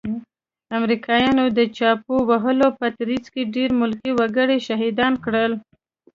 امريکايانو 0.77 1.45
د 1.57 1.59
چاپو 1.77 2.15
وهلو 2.29 2.67
په 2.79 2.87
ترڅ 2.99 3.23
کې 3.33 3.49
ډير 3.55 3.69
ملکي 3.81 4.11
وګړي 4.19 4.57
شهيدان 4.67 5.13
کړل. 5.25 5.51